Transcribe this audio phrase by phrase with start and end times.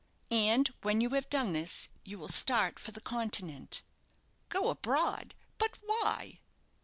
[0.31, 3.83] And when you have done this, you will start for the Continent."
[4.49, 5.35] "Go abroad?
[5.59, 6.39] But why?"